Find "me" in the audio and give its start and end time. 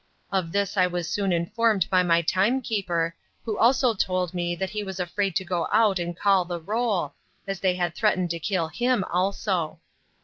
4.33-4.55